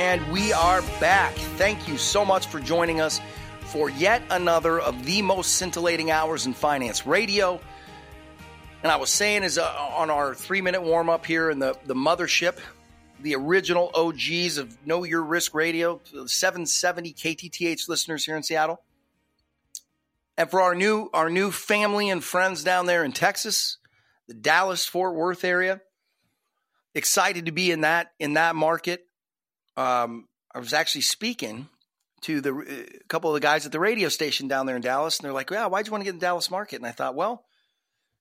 [0.00, 1.34] and we are back.
[1.58, 3.20] Thank you so much for joining us
[3.66, 7.60] for yet another of the most scintillating hours in finance radio.
[8.82, 11.76] And I was saying, is uh, on our three minute warm up here in the,
[11.84, 12.58] the mothership,
[13.20, 18.80] the original OGs of Know Your Risk Radio, 770 KTTH listeners here in Seattle.
[20.38, 23.76] And for our new our new family and friends down there in Texas,
[24.28, 25.82] the Dallas Fort Worth area,
[26.94, 29.06] excited to be in that in that market.
[29.76, 31.68] Um, I was actually speaking
[32.22, 35.18] to the a couple of the guys at the radio station down there in Dallas,
[35.18, 36.92] and they're like, "Yeah, why'd you want to get in the Dallas market?" And I
[36.92, 37.44] thought, well,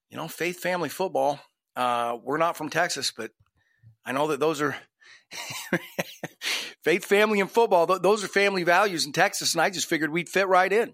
[0.10, 1.40] you know, faith family football.
[1.76, 3.32] Uh, we're not from Texas, but
[4.06, 4.76] I know that those are
[6.84, 7.88] faith family and football.
[7.88, 10.94] Th- those are family values in Texas, and I just figured we'd fit right in.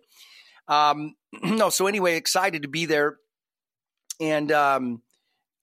[0.67, 3.17] Um, no, so anyway, excited to be there,
[4.19, 5.01] and um,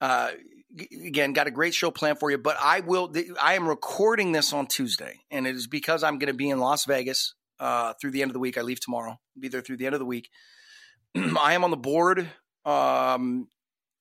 [0.01, 0.31] uh,
[0.79, 2.37] again, got a great show planned for you.
[2.37, 3.13] But I will.
[3.41, 6.59] I am recording this on Tuesday, and it is because I'm going to be in
[6.59, 8.57] Las Vegas uh, through the end of the week.
[8.57, 9.19] I leave tomorrow.
[9.39, 10.29] Be there through the end of the week.
[11.15, 12.27] I am on the board,
[12.65, 13.47] um,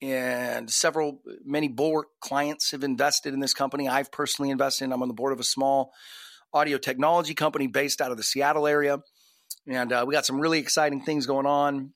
[0.01, 3.89] and several, many Bulwark clients have invested in this company.
[3.89, 4.85] I've personally invested.
[4.85, 5.93] in I'm on the board of a small
[6.55, 8.99] audio technology company based out of the Seattle area,
[9.67, 11.93] and uh, we got some really exciting things going on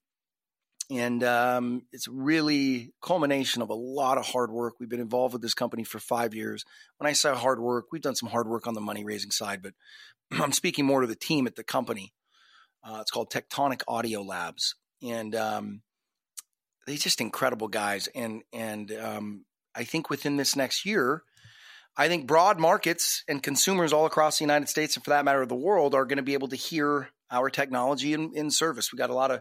[0.91, 4.75] and um, it's really culmination of a lot of hard work.
[4.79, 6.65] We've been involved with this company for five years.
[6.99, 9.63] When I say hard work, we've done some hard work on the money raising side,
[9.63, 9.75] but
[10.41, 12.13] I'm speaking more to the team at the company.
[12.85, 15.83] Uh, it's called Tectonic Audio Labs, and um,
[16.87, 18.09] they're just incredible guys.
[18.15, 21.25] And and um, I think within this next year,
[21.97, 25.45] I think broad markets and consumers all across the United States, and for that matter,
[25.47, 28.93] the world, are going to be able to hear our technology in, in service.
[28.93, 29.41] We got a lot of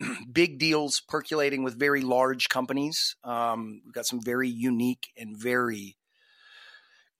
[0.32, 3.16] big deals percolating with very large companies.
[3.24, 5.96] Um, we've got some very unique and very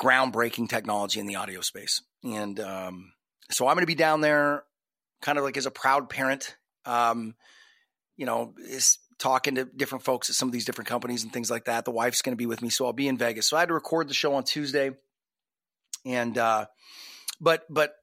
[0.01, 2.03] groundbreaking technology in the audio space.
[2.23, 3.13] And um,
[3.51, 4.65] so I'm going to be down there
[5.23, 7.35] kind of like as a proud parent, um,
[8.17, 11.51] you know, is talking to different folks at some of these different companies and things
[11.51, 11.85] like that.
[11.85, 13.49] The wife's going to be with me, so I'll be in Vegas.
[13.49, 14.91] So I had to record the show on Tuesday.
[16.05, 16.67] And, uh,
[17.41, 17.95] but, but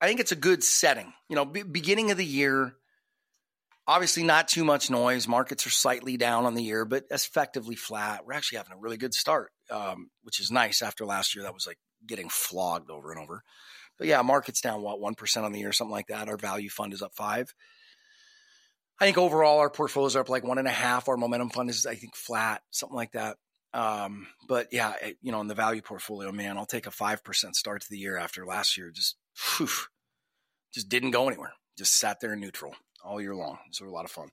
[0.00, 2.74] I think it's a good setting, you know, beginning of the year,
[3.90, 5.26] Obviously, not too much noise.
[5.26, 8.24] Markets are slightly down on the year, but effectively flat.
[8.24, 11.42] We're actually having a really good start, um, which is nice after last year.
[11.42, 13.42] That was like getting flogged over and over.
[13.98, 16.28] But yeah, market's down what one percent on the year, something like that.
[16.28, 17.52] Our value fund is up five.
[19.00, 21.08] I think overall our portfolios are up like one and a half.
[21.08, 23.38] Our momentum fund is, I think, flat, something like that.
[23.74, 27.56] Um, but yeah, you know, in the value portfolio, man, I'll take a five percent
[27.56, 28.92] start to the year after last year.
[28.92, 29.16] Just,
[29.56, 29.66] whew,
[30.72, 31.54] just didn't go anywhere.
[31.76, 33.58] Just sat there in neutral all year long.
[33.70, 34.28] So a lot of fun.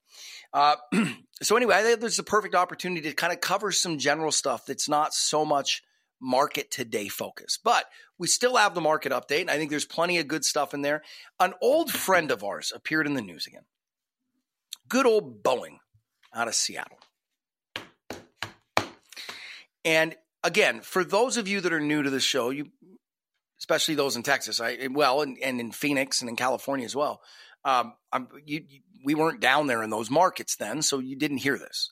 [0.53, 0.75] Uh,
[1.41, 4.65] so anyway, I think there's a perfect opportunity to kind of cover some general stuff
[4.65, 5.83] that's not so much
[6.19, 7.85] market today focus, but
[8.17, 10.81] we still have the market update, and I think there's plenty of good stuff in
[10.81, 11.03] there.
[11.39, 13.63] An old friend of ours appeared in the news again.
[14.89, 15.77] Good old Boeing
[16.33, 16.97] out of Seattle.
[19.85, 22.71] And again, for those of you that are new to the show, you
[23.59, 27.21] especially those in Texas, I well, and, and in Phoenix and in California as well.
[27.67, 27.95] Um,
[28.45, 31.91] you, you, we weren't down there in those markets then, so you didn't hear this.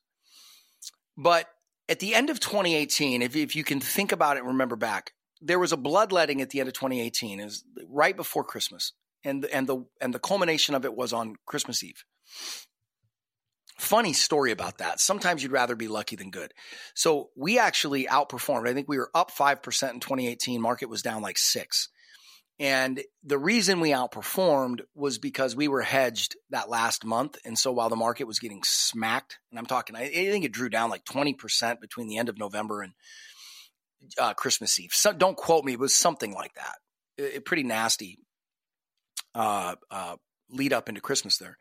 [1.17, 1.49] But
[1.89, 5.11] at the end of 2018, if, if you can think about it and remember back,
[5.41, 8.93] there was a bloodletting at the end of 2018, is right before Christmas,
[9.25, 12.05] and and the and the culmination of it was on Christmas Eve.
[13.77, 15.01] Funny story about that.
[15.01, 16.53] Sometimes you'd rather be lucky than good.
[16.93, 18.69] So we actually outperformed.
[18.69, 20.61] I think we were up five percent in 2018.
[20.61, 21.89] Market was down like six.
[22.57, 27.37] And the reason we outperformed was because we were hedged that last month.
[27.43, 30.69] And so while the market was getting smacked, and I'm talking, I, think it drew
[30.69, 32.93] down like 20% between the end of November and
[34.17, 34.91] uh, Christmas Eve.
[34.93, 36.75] So, don't quote me, it was something like that.
[37.17, 38.19] It, it pretty nasty
[39.33, 40.15] uh, uh,
[40.49, 41.57] lead up into Christmas there.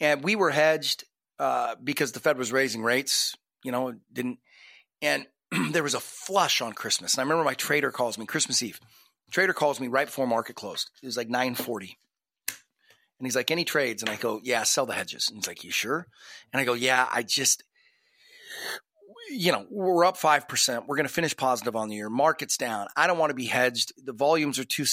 [0.00, 1.04] And we were hedged
[1.38, 4.38] uh, because the Fed was raising rates, you know, didn't.
[5.00, 5.26] And
[5.70, 7.14] there was a flush on Christmas.
[7.14, 8.80] And I remember my trader calls me Christmas Eve
[9.30, 10.90] Trader calls me right before market closed.
[11.02, 11.98] It was like 940.
[12.48, 14.02] And he's like, any trades?
[14.02, 15.28] And I go, yeah, sell the hedges.
[15.28, 16.06] And he's like, you sure?
[16.52, 17.62] And I go, yeah, I just,
[19.30, 20.86] you know, we're up 5%.
[20.86, 22.08] We're going to finish positive on the year.
[22.08, 22.86] Market's down.
[22.96, 23.92] I don't want to be hedged.
[24.02, 24.86] The volumes are too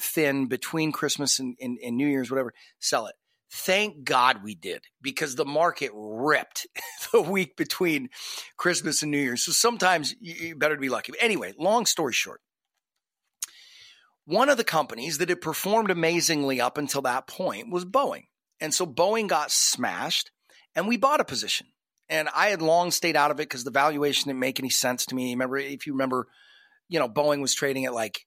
[0.00, 2.54] thin between Christmas and, and, and New Year's, whatever.
[2.78, 3.14] Sell it.
[3.50, 6.66] Thank God we did because the market ripped
[7.12, 8.08] the week between
[8.56, 9.44] Christmas and New Year's.
[9.44, 11.12] So sometimes you better to be lucky.
[11.12, 12.40] But anyway, long story short,
[14.28, 18.24] one of the companies that had performed amazingly up until that point was Boeing.
[18.60, 20.30] And so Boeing got smashed
[20.76, 21.68] and we bought a position.
[22.10, 25.06] And I had long stayed out of it because the valuation didn't make any sense
[25.06, 25.30] to me.
[25.30, 26.26] Remember, if you remember,
[26.90, 28.26] you know, Boeing was trading at like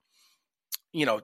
[0.91, 1.21] you know,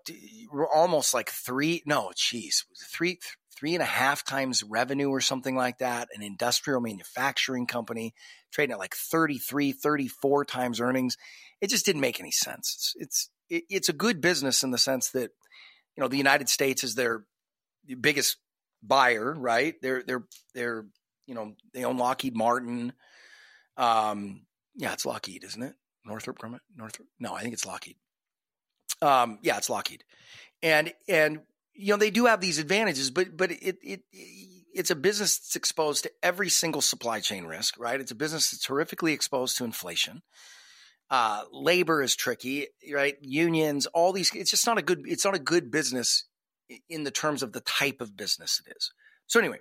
[0.74, 3.20] almost like three, no, geez, three,
[3.54, 6.08] three and a half times revenue or something like that.
[6.16, 8.14] An industrial manufacturing company
[8.52, 11.18] trading at like 33, 34 times earnings.
[11.60, 12.72] It just didn't make any sense.
[12.76, 15.32] It's, it's, it's a good business in the sense that,
[15.96, 17.24] you know, the United States is their
[18.00, 18.38] biggest
[18.84, 19.76] buyer, right?
[19.82, 20.24] They're, they're,
[20.54, 20.86] they're,
[21.26, 22.94] you know, they own Lockheed Martin.
[23.76, 24.42] Um,
[24.76, 25.74] yeah, it's Lockheed, isn't it?
[26.06, 26.60] Northrop Grumman?
[26.76, 27.08] Northrop?
[27.20, 27.98] No, I think it's Lockheed.
[29.02, 30.04] Um, yeah, it's Lockheed,
[30.64, 31.42] and and
[31.76, 34.02] you know they do have these advantages, but but it it
[34.74, 38.00] it's a business that's exposed to every single supply chain risk, right?
[38.00, 40.24] It's a business that's horrifically exposed to inflation.
[41.10, 43.16] Uh, labor is tricky, right?
[43.22, 44.32] Unions, all these.
[44.36, 45.04] It's just not a good.
[45.06, 46.26] It's not a good business
[46.90, 48.92] in the terms of the type of business it is.
[49.26, 49.60] So anyway,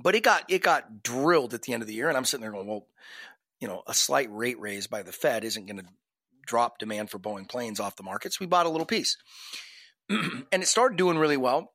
[0.00, 2.42] but it got it got drilled at the end of the year, and I'm sitting
[2.42, 2.86] there going, well,
[3.60, 5.86] you know, a slight rate raise by the Fed isn't going to
[6.46, 8.38] drop demand for Boeing planes off the markets.
[8.38, 9.16] So we bought a little piece.
[10.08, 11.72] and it started doing really well.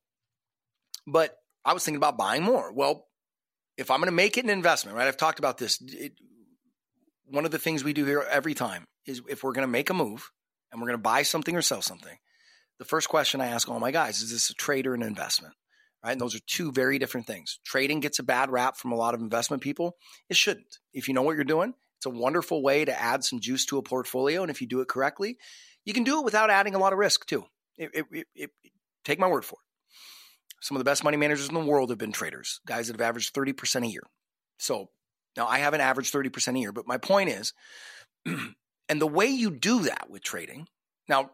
[1.08, 1.36] But
[1.66, 2.72] I was thinking about buying more.
[2.72, 3.08] Well,
[3.78, 5.08] if I'm going to make it an investment, right?
[5.08, 5.82] I've talked about this.
[5.82, 6.14] It,
[7.30, 9.90] one of the things we do here every time is if we're going to make
[9.90, 10.32] a move
[10.72, 12.18] and we're going to buy something or sell something,
[12.78, 15.54] the first question I ask all my guys is this a trade or an investment?
[16.04, 16.14] Right.
[16.14, 17.60] And those are two very different things.
[17.66, 19.98] Trading gets a bad rap from a lot of investment people.
[20.30, 20.80] It shouldn't.
[20.94, 23.78] If you know what you're doing, it's a wonderful way to add some juice to
[23.78, 24.42] a portfolio.
[24.42, 25.38] And if you do it correctly,
[25.84, 27.44] you can do it without adding a lot of risk too.
[27.78, 28.52] It, it, it,
[29.04, 30.56] take my word for it.
[30.62, 33.08] Some of the best money managers in the world have been traders, guys that have
[33.08, 34.04] averaged 30% a year.
[34.58, 34.90] So
[35.40, 37.54] now I haven't averaged 30% a year, but my point is,
[38.26, 40.68] and the way you do that with trading,
[41.08, 41.32] now,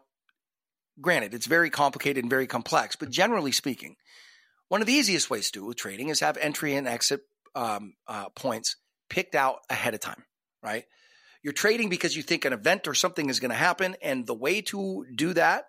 [1.00, 3.96] granted, it's very complicated and very complex, but generally speaking,
[4.68, 7.20] one of the easiest ways to do with trading is have entry and exit
[7.54, 8.76] um, uh, points
[9.10, 10.24] picked out ahead of time
[10.66, 10.84] right?
[11.42, 13.94] You're trading because you think an event or something is going to happen.
[14.02, 15.64] And the way to do that,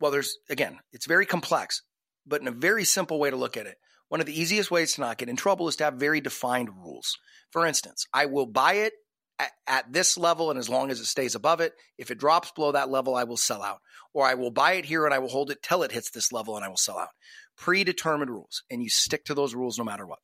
[0.00, 1.82] well, there's, again, it's very complex,
[2.26, 3.78] but in a very simple way to look at it,
[4.14, 6.68] one of the easiest ways to not get in trouble is to have very defined
[6.84, 7.18] rules.
[7.50, 8.92] For instance, I will buy it
[9.40, 12.52] at, at, this level, and as long as it stays above it, if it drops
[12.52, 13.80] below that level, I will sell out.
[14.12, 16.30] Or I will buy it here and I will hold it till it hits this
[16.30, 17.08] level and I will sell out.
[17.56, 20.20] Predetermined rules, and you stick to those rules no matter what.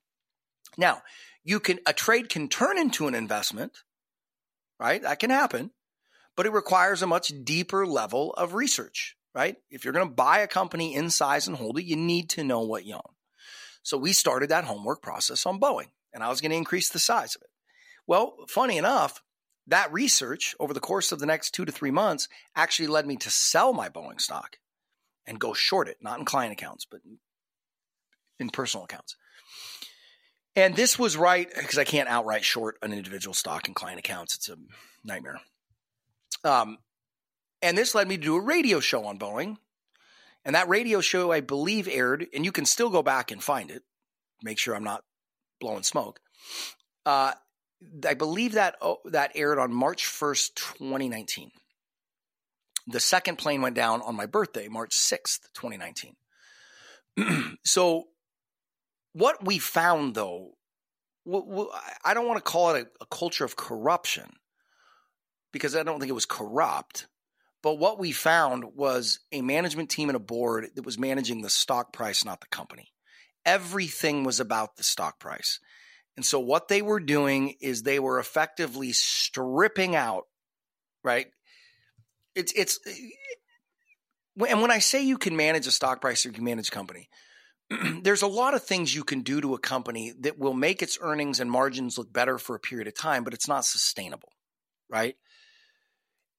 [0.78, 1.02] Now,
[1.42, 3.72] you can a trade can turn into an investment
[4.80, 5.02] right?
[5.02, 5.70] That can happen,
[6.36, 9.56] but it requires a much deeper level of research, right?
[9.70, 12.44] If you're going to buy a company in size and hold it, you need to
[12.44, 13.14] know what you own.
[13.82, 16.98] So we started that homework process on Boeing, and I was going to increase the
[16.98, 17.50] size of it.
[18.06, 19.22] Well, funny enough,
[19.66, 23.16] that research over the course of the next two to three months actually led me
[23.16, 24.56] to sell my Boeing stock
[25.26, 27.00] and go short it, not in client accounts, but
[28.38, 29.16] in personal accounts.
[30.56, 34.34] And this was right because I can't outright short an individual stock in client accounts.
[34.34, 34.56] It's a
[35.04, 35.40] nightmare.
[36.42, 36.78] Um,
[37.62, 39.58] and this led me to do a radio show on Boeing.
[40.44, 43.70] And that radio show, I believe, aired, and you can still go back and find
[43.70, 43.82] it.
[44.42, 45.04] Make sure I'm not
[45.60, 46.20] blowing smoke.
[47.04, 47.32] Uh,
[48.06, 51.50] I believe that oh, that aired on March 1st, 2019.
[52.86, 56.16] The second plane went down on my birthday, March 6th, 2019.
[57.64, 58.04] so
[59.12, 60.52] what we found, though,
[62.04, 64.30] I don't want to call it a, a culture of corruption
[65.52, 67.06] because I don't think it was corrupt.
[67.62, 71.50] But what we found was a management team and a board that was managing the
[71.50, 72.92] stock price, not the company.
[73.44, 75.60] Everything was about the stock price.
[76.16, 80.24] And so what they were doing is they were effectively stripping out,
[81.04, 81.26] right?
[82.34, 82.78] It's it's
[84.48, 86.72] and when I say you can manage a stock price or you can manage a
[86.72, 87.08] company,
[88.02, 90.98] there's a lot of things you can do to a company that will make its
[91.00, 94.32] earnings and margins look better for a period of time, but it's not sustainable,
[94.88, 95.16] right?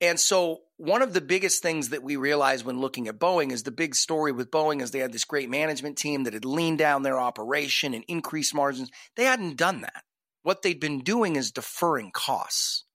[0.01, 3.62] And so, one of the biggest things that we realized when looking at Boeing is
[3.62, 6.79] the big story with Boeing is they had this great management team that had leaned
[6.79, 8.89] down their operation and increased margins.
[9.15, 10.03] They hadn't done that.
[10.41, 12.86] What they'd been doing is deferring costs,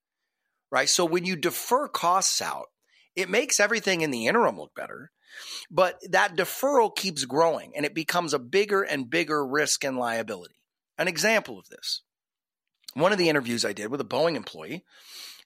[0.69, 0.89] right?
[0.89, 2.67] So, when you defer costs out,
[3.15, 5.11] it makes everything in the interim look better.
[5.71, 10.55] But that deferral keeps growing and it becomes a bigger and bigger risk and liability.
[10.97, 12.01] An example of this
[12.93, 14.83] one of the interviews I did with a Boeing employee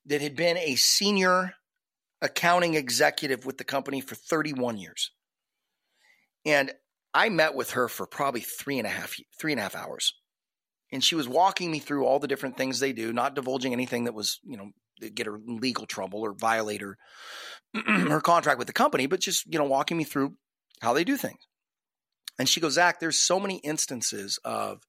[0.06, 1.54] that had been a senior
[2.22, 5.12] accounting executive with the company for 31 years.
[6.46, 6.72] And
[7.14, 10.14] I met with her for probably three and a half, three and a half hours.
[10.92, 14.06] And she was walking me through all the different things they do, not divulging anything
[14.06, 14.72] that was, you know,
[15.10, 16.98] get her in legal trouble or violate her
[17.88, 20.36] her contract with the company, but just, you know, walking me through
[20.82, 21.40] how they do things.
[22.38, 24.82] And she goes, Zach, there's so many instances of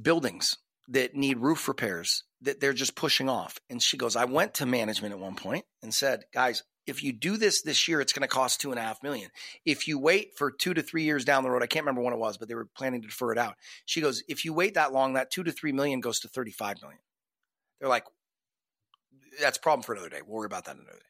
[0.00, 0.56] buildings
[0.88, 3.58] that need roof repairs that they're just pushing off.
[3.68, 7.12] And she goes, I went to management at one point and said, guys, if you
[7.12, 9.30] do this this year, it's going to cost two and a half million.
[9.64, 12.12] If you wait for two to three years down the road, I can't remember when
[12.12, 13.54] it was, but they were planning to defer it out.
[13.86, 16.82] She goes, if you wait that long, that two to three million goes to 35
[16.82, 17.00] million.
[17.80, 18.04] They're like,
[19.40, 20.20] that's a problem for another day.
[20.24, 21.04] We'll worry about that another day.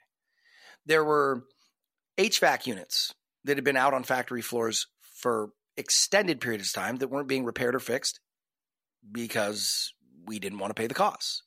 [0.87, 1.45] There were
[2.19, 3.13] HVAC units
[3.45, 7.45] that had been out on factory floors for extended periods of time that weren't being
[7.45, 8.21] repaired or fixed
[9.11, 9.94] because
[10.27, 11.43] we didn't want to pay the costs.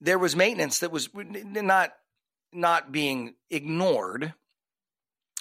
[0.00, 1.92] There was maintenance that was not
[2.52, 4.34] not being ignored,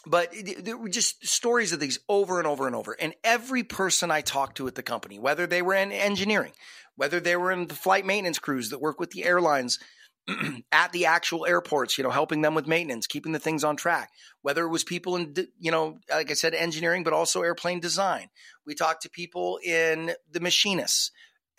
[0.05, 2.93] but there were just stories of these over and over and over.
[2.93, 6.53] And every person I talked to at the company, whether they were in engineering,
[6.95, 9.79] whether they were in the flight maintenance crews that work with the airlines
[10.71, 14.09] at the actual airports, you know, helping them with maintenance, keeping the things on track.
[14.41, 18.29] Whether it was people in, you know, like I said, engineering, but also airplane design.
[18.65, 21.11] We talked to people in the machinists.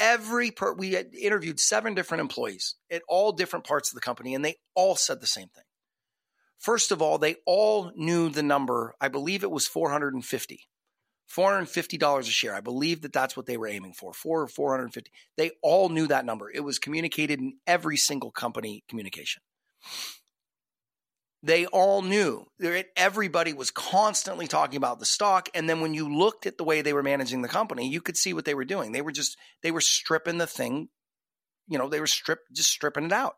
[0.02, 4.44] Every per, we interviewed seven different employees at all different parts of the company, and
[4.44, 5.62] they all said the same thing.
[6.58, 8.94] First of all, they all knew the number.
[9.00, 10.66] I believe it was 450.
[11.32, 12.54] $450 a share.
[12.54, 14.12] I believe that that's what they were aiming for.
[14.12, 15.10] Four or 450.
[15.36, 16.50] They all knew that number.
[16.50, 19.42] It was communicated in every single company communication.
[21.44, 22.46] They all knew.
[22.96, 25.48] Everybody was constantly talking about the stock.
[25.54, 28.16] And then when you looked at the way they were managing the company, you could
[28.16, 28.92] see what they were doing.
[28.92, 30.88] They were just, they were stripping the thing,
[31.66, 33.36] you know, they were strip, just stripping it out,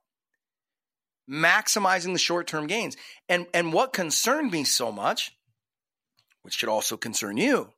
[1.30, 2.96] maximizing the short term gains.
[3.28, 5.32] And, and what concerned me so much,
[6.42, 7.70] which should also concern you,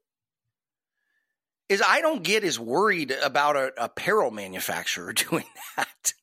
[1.69, 5.45] is I don't get as worried about a apparel manufacturer doing
[5.77, 6.15] that.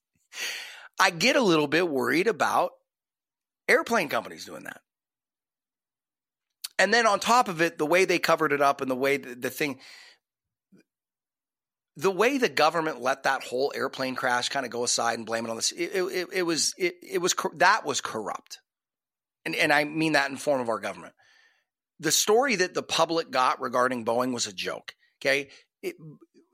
[1.00, 2.72] I get a little bit worried about
[3.68, 4.82] airplane companies doing that.
[6.80, 9.18] And then on top of it, the way they covered it up and the way
[9.18, 9.80] the, the thing,
[11.96, 15.46] the way the government let that whole airplane crash kind of go aside and blame
[15.46, 18.60] it on this, it, it, it was, it, it was, that was corrupt.
[19.46, 21.14] And, and I mean that in form of our government.
[22.00, 24.96] The story that the public got regarding Boeing was a joke.
[25.22, 25.50] Okay.
[25.82, 25.96] It,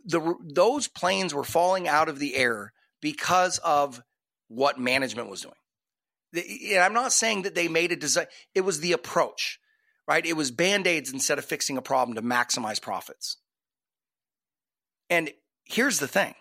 [0.06, 4.02] the, those planes were falling out of the air because of
[4.48, 5.54] what management was doing.
[6.34, 9.60] And I'm not saying that they made a design, it was the approach,
[10.08, 10.26] right?
[10.26, 13.38] It was band aids instead of fixing a problem to maximize profits.
[15.10, 15.32] And
[15.66, 16.36] here's the thing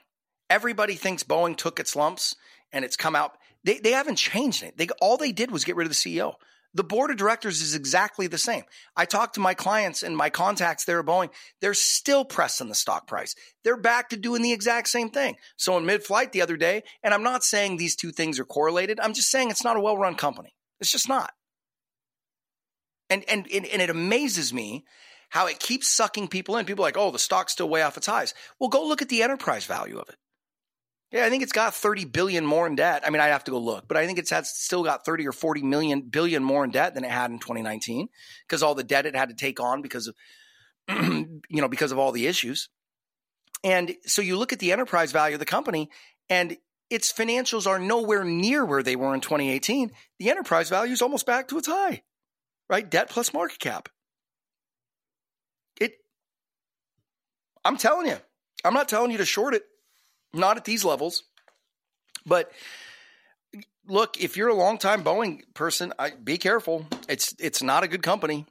[0.51, 2.35] everybody thinks Boeing took its lumps
[2.73, 3.33] and it's come out.
[3.65, 4.77] They, they haven't changed it.
[4.77, 6.35] They, all they did was get rid of the CEO.
[6.75, 8.65] The board of directors is exactly the same.
[8.95, 11.31] I talk to my clients and my contacts there at Boeing.
[11.61, 13.35] They're still pressing the stock price.
[13.65, 15.37] They're back to doing the exact same thing.
[15.57, 18.45] So in mid flight the other day, and I'm not saying these two things are
[18.45, 19.01] correlated.
[19.01, 20.55] I'm just saying it's not a well run company.
[20.81, 21.33] It's just not.
[23.11, 24.85] And, and, and, and it amazes me
[25.31, 26.67] how it keeps sucking people in.
[26.67, 28.35] People are like, oh, the stock's still way off its highs.
[28.61, 30.17] Well, go look at the enterprise value of it.
[31.11, 33.03] Yeah, I think it's got 30 billion more in debt.
[33.07, 35.27] I mean, I'd have to go look, but I think it's had still got 30
[35.27, 38.09] or 40 million billion more in debt than it had in 2019
[38.47, 40.15] because all the debt it had to take on because of
[40.89, 42.69] you know, because of all the issues.
[43.65, 45.91] And so you look at the enterprise value of the company
[46.29, 46.57] and
[46.91, 49.91] its financials are nowhere near where they were in 2018.
[50.19, 52.03] The enterprise value is almost back to its high.
[52.71, 52.89] Right?
[52.89, 53.89] Debt plus market cap.
[55.81, 55.93] It
[57.65, 58.17] I'm telling you.
[58.65, 59.65] I'm not telling you to short it.
[60.39, 61.25] Not at these levels.
[62.25, 62.53] But
[63.87, 66.87] look, if you're a longtime Boeing person, I, be careful.
[67.09, 68.47] It's it's not a good company,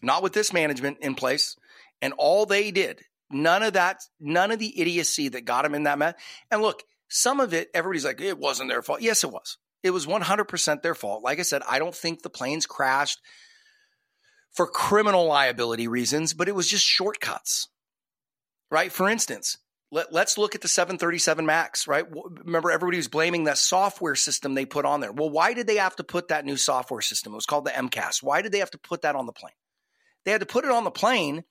[0.00, 1.56] not with this management in place.
[2.00, 5.84] And all they did, none of that, none of the idiocy that got them in
[5.84, 6.14] that mess.
[6.50, 9.02] And look, some of it, everybody's like, it wasn't their fault.
[9.02, 9.58] Yes, it was.
[9.82, 11.22] It was 100% their fault.
[11.22, 13.20] Like I said, I don't think the planes crashed
[14.52, 17.68] for criminal liability reasons, but it was just shortcuts.
[18.70, 18.90] Right?
[18.90, 19.58] For instance,
[19.92, 22.06] let, us look at the 737 Max, right?
[22.44, 25.12] Remember, everybody was blaming that software system they put on there.
[25.12, 27.32] Well, why did they have to put that new software system?
[27.32, 28.22] It was called the MCAS.
[28.22, 29.52] Why did they have to put that on the plane?
[30.24, 31.44] They had to put it on the plane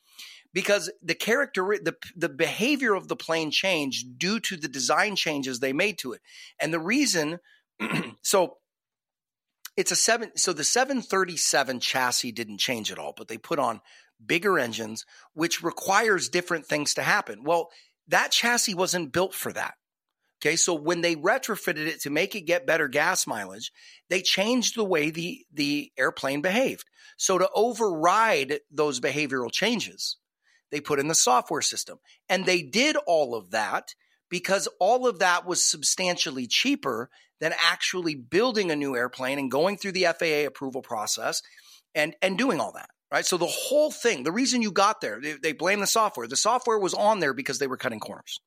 [0.54, 5.60] because the character, the, the behavior of the plane changed due to the design changes
[5.60, 6.22] they made to it.
[6.60, 7.40] And the reason,
[8.24, 8.58] so
[9.78, 13.82] it's a seven, so the 737 chassis didn't change at all, but they put on
[14.26, 17.44] bigger engines, which requires different things to happen.
[17.44, 17.70] Well,
[18.12, 19.74] that chassis wasn't built for that.
[20.42, 23.72] Okay, so when they retrofitted it to make it get better gas mileage,
[24.10, 26.86] they changed the way the, the airplane behaved.
[27.18, 30.18] So to override those behavioral changes,
[30.72, 32.00] they put in the software system.
[32.28, 33.94] And they did all of that
[34.30, 39.78] because all of that was substantially cheaper than actually building a new airplane and going
[39.78, 41.44] through the FAA approval process
[41.94, 43.26] and, and doing all that right?
[43.26, 46.28] So the whole thing, the reason you got there, they, they blame the software.
[46.28, 48.40] The software was on there because they were cutting corners.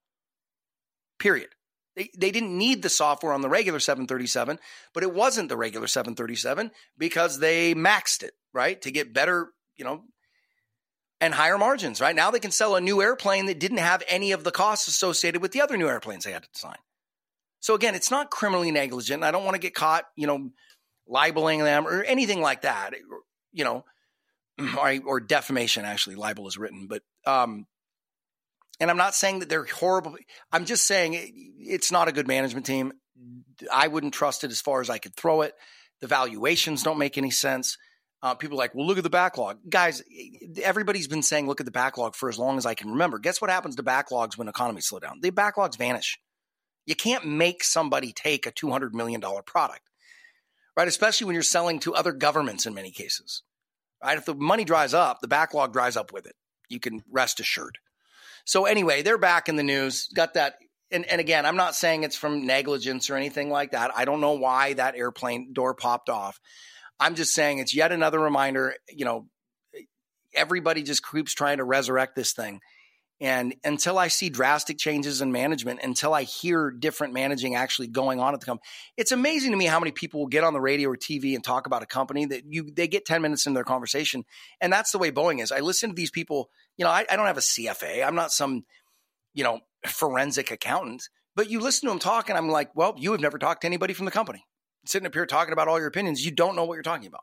[1.19, 1.51] Period.
[1.97, 4.59] They, they didn't need the software on the regular 737,
[4.93, 8.81] but it wasn't the regular 737 because they maxed it, right?
[8.83, 10.03] To get better, you know,
[11.21, 12.17] and higher margins, right?
[12.17, 15.41] Now they can sell a new airplane that didn't have any of the costs associated
[15.41, 16.77] with the other new airplanes they had to design.
[17.61, 19.23] So again, it's not criminally negligent.
[19.23, 20.51] I don't want to get caught, you know,
[21.07, 22.91] libeling them or anything like that,
[23.53, 23.85] you know,
[24.79, 25.85] or, or defamation.
[25.85, 27.67] Actually, libel is written, but um,
[28.81, 30.17] and I'm not saying that they're horrible.
[30.53, 32.93] I'm just saying it's not a good management team.
[33.73, 35.55] I wouldn't trust it as far as I could throw it.
[36.01, 37.79] The valuations don't make any sense.
[38.23, 39.59] Uh, people are like, well, look at the backlog.
[39.69, 40.03] Guys,
[40.63, 43.19] everybody's been saying, look at the backlog for as long as I can remember.
[43.19, 45.21] Guess what happens to backlogs when economies slow down?
[45.21, 46.19] The backlogs vanish.
[46.87, 49.91] You can't make somebody take a $200 million product,
[50.77, 50.89] right?
[50.89, 53.43] Especially when you're selling to other governments in many cases,
[54.05, 54.19] right?
[54.19, 56.35] If the money dries up, the backlog dries up with it.
[56.69, 57.79] You can rest assured.
[58.45, 60.09] So anyway, they're back in the news.
[60.15, 60.57] Got that.
[60.91, 63.91] And, and again, I'm not saying it's from negligence or anything like that.
[63.97, 66.39] I don't know why that airplane door popped off.
[67.01, 68.75] I'm just saying it's yet another reminder.
[68.91, 69.27] You know,
[70.35, 72.61] everybody just keeps trying to resurrect this thing.
[73.21, 78.19] And until I see drastic changes in management, until I hear different managing actually going
[78.19, 78.67] on at the company,
[78.97, 81.45] it's amazing to me how many people will get on the radio or TV and
[81.45, 84.25] talk about a company that you they get 10 minutes into their conversation.
[84.61, 85.53] And that's the way Boeing is.
[85.53, 88.05] I listen to these people, you know, I, I don't have a CFA.
[88.05, 88.65] I'm not some,
[89.33, 93.13] you know, forensic accountant, but you listen to them talk and I'm like, well, you
[93.13, 94.45] have never talked to anybody from the company.
[94.87, 97.23] Sitting up here talking about all your opinions, you don't know what you're talking about.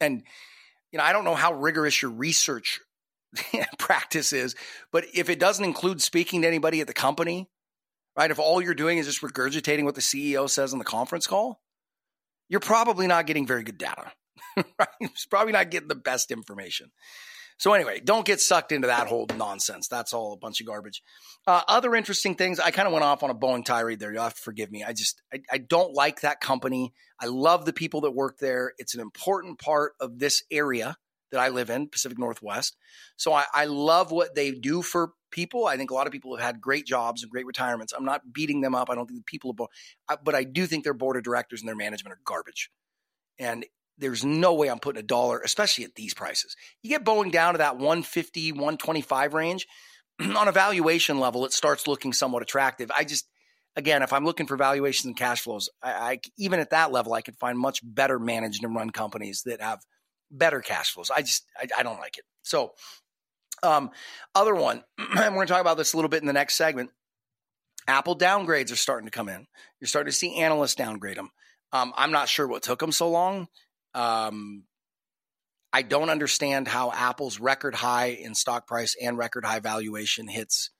[0.00, 0.22] And,
[0.90, 2.80] you know, I don't know how rigorous your research
[3.78, 4.54] practice is.
[4.92, 7.48] But if it doesn't include speaking to anybody at the company,
[8.16, 8.30] right?
[8.30, 11.60] If all you're doing is just regurgitating what the CEO says on the conference call,
[12.48, 14.12] you're probably not getting very good data.
[14.56, 14.88] right?
[15.00, 16.90] It's probably not getting the best information.
[17.58, 19.86] So anyway, don't get sucked into that whole nonsense.
[19.86, 21.02] That's all a bunch of garbage.
[21.46, 22.58] Uh, other interesting things.
[22.58, 24.10] I kind of went off on a Boeing tirade there.
[24.10, 24.82] You'll have to forgive me.
[24.82, 26.94] I just I, I don't like that company.
[27.20, 28.72] I love the people that work there.
[28.78, 30.96] It's an important part of this area
[31.30, 32.76] that I live in, Pacific Northwest.
[33.16, 35.66] So I, I, love what they do for people.
[35.66, 37.92] I think a lot of people have had great jobs and great retirements.
[37.92, 38.90] I'm not beating them up.
[38.90, 39.54] I don't think the people,
[40.08, 42.70] are, but I do think their board of directors and their management are garbage.
[43.38, 43.64] And
[43.98, 46.56] there's no way I'm putting a dollar, especially at these prices.
[46.82, 49.66] You get Boeing down to that 150, 125 range.
[50.20, 52.90] On a valuation level, it starts looking somewhat attractive.
[52.96, 53.28] I just,
[53.76, 57.12] again, if I'm looking for valuations and cash flows, I, I even at that level,
[57.12, 59.80] I can find much better managed and run companies that have–
[60.30, 61.10] better cash flows.
[61.10, 62.24] I just I, I don't like it.
[62.42, 62.72] So,
[63.62, 63.90] um,
[64.34, 66.90] other one, we're going to talk about this a little bit in the next segment.
[67.86, 69.46] Apple downgrades are starting to come in.
[69.80, 71.30] You're starting to see analysts downgrade them.
[71.72, 73.48] Um, I'm not sure what took them so long.
[73.94, 74.64] Um,
[75.72, 80.70] I don't understand how Apple's record high in stock price and record high valuation hits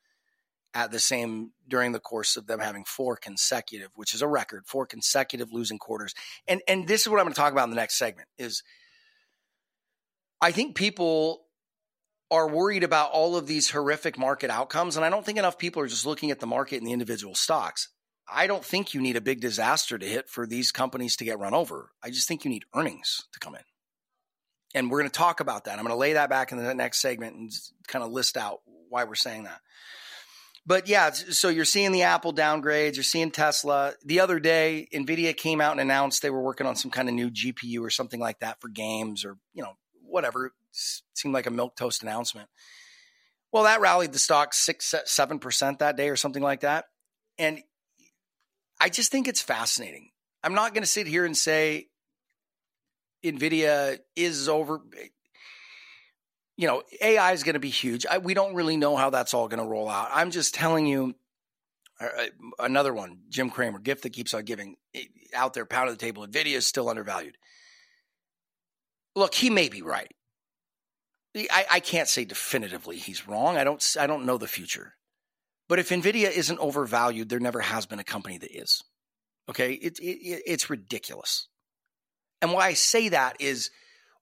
[0.74, 4.66] at the same during the course of them having four consecutive, which is a record,
[4.66, 6.14] four consecutive losing quarters.
[6.46, 8.62] And and this is what I'm going to talk about in the next segment is
[10.40, 11.42] I think people
[12.30, 14.96] are worried about all of these horrific market outcomes.
[14.96, 17.34] And I don't think enough people are just looking at the market and the individual
[17.34, 17.88] stocks.
[18.32, 21.40] I don't think you need a big disaster to hit for these companies to get
[21.40, 21.90] run over.
[22.02, 23.62] I just think you need earnings to come in.
[24.72, 25.78] And we're going to talk about that.
[25.78, 27.50] I'm going to lay that back in the next segment and
[27.88, 29.60] kind of list out why we're saying that.
[30.64, 33.94] But yeah, so you're seeing the Apple downgrades, you're seeing Tesla.
[34.04, 37.14] The other day, Nvidia came out and announced they were working on some kind of
[37.14, 39.72] new GPU or something like that for games or, you know,
[40.10, 40.52] whatever.
[40.72, 42.48] Seemed like a milk toast announcement.
[43.52, 46.86] Well, that rallied the stock six, seven percent that day or something like that.
[47.38, 47.62] And
[48.80, 50.10] I just think it's fascinating.
[50.42, 51.88] I'm not going to sit here and say
[53.24, 54.80] NVIDIA is over.
[56.56, 58.06] You know, AI is going to be huge.
[58.06, 60.08] I, we don't really know how that's all going to roll out.
[60.12, 61.14] I'm just telling you
[62.00, 62.26] uh, uh,
[62.58, 64.76] another one, Jim Cramer, gift that keeps on giving
[65.34, 66.26] out there, pound of the table.
[66.26, 67.36] NVIDIA is still undervalued
[69.14, 70.12] look, he may be right.
[71.36, 73.56] I, I can't say definitively he's wrong.
[73.56, 74.94] I don't I don't know the future.
[75.68, 78.82] But if Nvidia isn't overvalued, there never has been a company that is.
[79.48, 81.48] Okay, it, it, it's ridiculous.
[82.42, 83.70] And why I say that is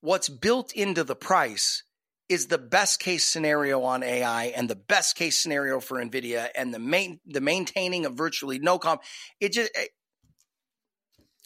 [0.01, 1.85] what's built into the price
[2.29, 6.75] is the best case scenario on AI and the best case scenario for Nvidia and
[6.75, 9.03] the main the maintaining of virtually no comp.
[9.41, 9.71] It just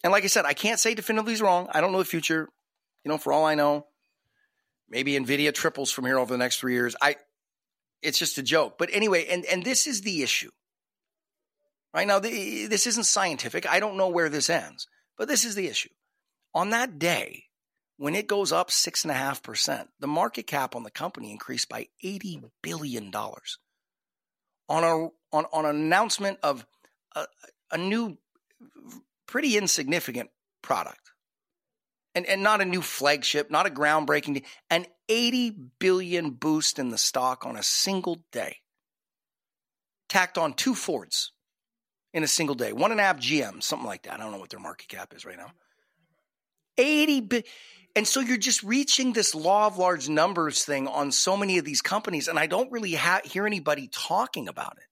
[0.03, 1.69] and like I said, I can't say definitively he's wrong.
[1.73, 2.49] I don't know the future.
[3.05, 3.87] You know, for all I know,
[4.89, 6.95] maybe Nvidia triples from here over the next three years.
[7.01, 7.17] I,
[8.03, 8.79] it's just a joke.
[8.79, 10.51] But anyway, and and this is the issue.
[11.95, 13.71] Right now, the, this isn't scientific.
[13.71, 14.87] I don't know where this ends,
[15.19, 15.91] but this is the issue.
[16.55, 17.45] On that day,
[17.99, 21.31] when it goes up six and a half percent, the market cap on the company
[21.31, 23.59] increased by eighty billion dollars
[24.69, 26.67] on a on, on an announcement of
[27.15, 27.27] a,
[27.71, 28.19] a new,
[29.27, 30.31] pretty insignificant
[30.63, 31.12] product.
[32.15, 36.99] And, and not a new flagship, not a groundbreaking, an 80 billion boost in the
[36.99, 38.57] stock on a single day.
[40.11, 41.33] Tacked on two Fords
[42.13, 44.15] in a single day, one and a half GM, something like that.
[44.15, 45.53] I don't know what their market cap is right now.
[46.79, 47.45] 80 bi-
[47.95, 51.65] and so you're just reaching this law of large numbers thing on so many of
[51.65, 54.85] these companies and I don't really ha- hear anybody talking about it.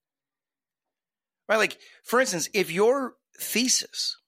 [1.49, 1.57] Right?
[1.57, 4.19] Like for instance, if your thesis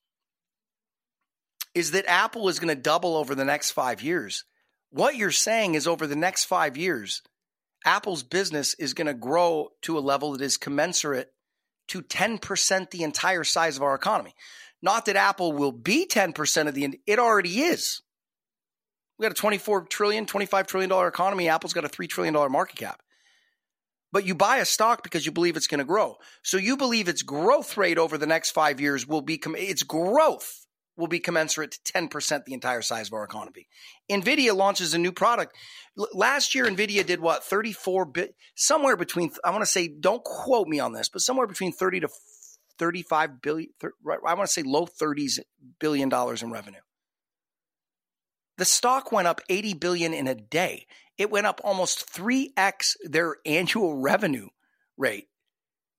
[1.75, 4.45] is that Apple is going to double over the next 5 years,
[4.91, 7.23] what you're saying is over the next 5 years
[7.85, 11.33] Apple's business is going to grow to a level that is commensurate
[11.89, 14.35] to 10% the entire size of our economy.
[14.81, 18.03] Not that Apple will be 10% of the, it already is.
[19.19, 21.49] We got a 24 trillion, 25 trillion dollar economy.
[21.49, 23.03] Apple's got a 3 trillion dollar market cap.
[24.11, 26.17] But you buy a stock because you believe it's going to grow.
[26.43, 30.62] So you believe its growth rate over the next 5 years will be its growth
[31.03, 33.67] will be commensurate to 10% the entire size of our economy.
[34.09, 35.57] Nvidia launches a new product.
[35.99, 37.43] L- last year Nvidia did what?
[37.43, 41.49] 34 bit somewhere between I want to say don't quote me on this, but somewhere
[41.49, 42.09] between 30 to
[42.79, 45.41] 35 billion, I want to say low 30s
[45.81, 46.79] billion dollars in revenue.
[48.59, 50.87] The stock went up 80 billion in a day.
[51.19, 54.51] It went up almost 3x their annual revenue
[54.97, 55.27] rate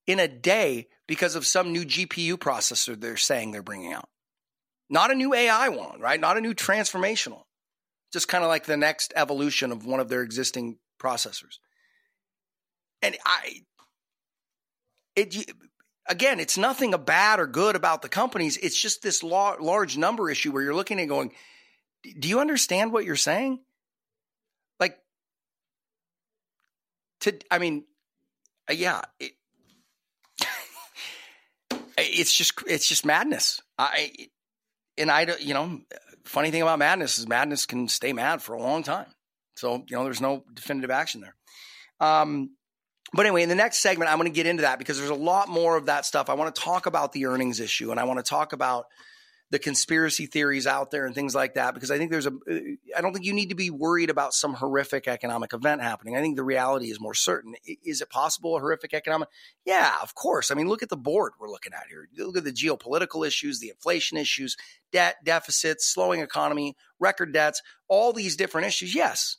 [0.08, 4.08] in a day because of some new GPU processor they're saying they're bringing out.
[4.94, 6.20] Not a new AI one, right?
[6.20, 7.42] Not a new transformational.
[8.14, 11.58] Just kind of like the next evolution of one of their existing processors.
[13.02, 13.62] And I
[15.16, 15.52] it
[16.08, 18.58] again, it's nothing bad or good about the companies.
[18.58, 21.32] It's just this large number issue where you're looking at going,
[22.20, 23.62] do you understand what you're saying?
[24.80, 25.00] Like,
[27.22, 27.86] to, I mean,
[28.70, 29.32] uh, yeah, it,
[31.98, 33.60] it's just, it's just madness.
[33.80, 34.12] I,
[34.98, 35.82] and I, you know,
[36.26, 39.08] funny thing about madness is madness can stay mad for a long time.
[39.56, 41.36] So, you know, there's no definitive action there.
[42.00, 42.52] Um,
[43.14, 45.16] but anyway, in the next segment, I'm going to get into that because there's a
[45.16, 46.30] lot more of that stuff.
[46.30, 48.86] I want to talk about the earnings issue and I want to talk about
[49.52, 52.32] the conspiracy theories out there and things like that because I think there's a
[52.96, 56.16] I don't think you need to be worried about some horrific economic event happening.
[56.16, 57.54] I think the reality is more certain.
[57.84, 59.30] Is it possible a horrific economic?
[59.64, 60.50] Yeah, of course.
[60.50, 62.08] I mean, look at the board we're looking at here.
[62.18, 64.58] Look at the geopolitical issues, the inflation issues,
[64.92, 68.96] debt deficits, slowing economy, record debts, all these different issues.
[68.96, 69.38] Yes,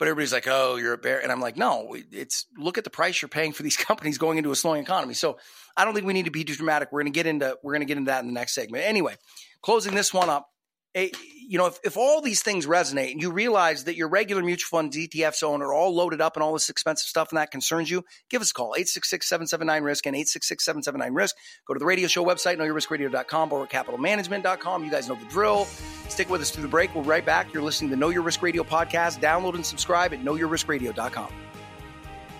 [0.00, 2.90] but everybody's like, "Oh, you're a bear," and I'm like, "No, it's look at the
[2.90, 5.38] price you're paying for these companies going into a slowing economy." So
[5.76, 6.88] I don't think we need to be too dramatic.
[6.90, 8.84] We're going to get into we're going to get into that in the next segment.
[8.84, 9.16] Anyway,
[9.60, 10.48] closing this one up,
[10.96, 11.12] a,
[11.48, 14.78] you know, if, if all these things resonate and you realize that your regular mutual
[14.78, 17.90] fund ETFs owner are all loaded up and all this expensive stuff and that concerns
[17.90, 21.36] you, give us a call, 866-779-RISK and 866-779-RISK.
[21.66, 24.84] Go to the radio show website, knowyourriskradio.com or capitalmanagement.com.
[24.84, 25.66] You guys know the drill.
[26.08, 26.94] Stick with us through the break.
[26.94, 27.52] We'll be right back.
[27.52, 29.20] You're listening to Know Your Risk Radio podcast.
[29.20, 31.49] Download and subscribe at knowyourriskradio.com.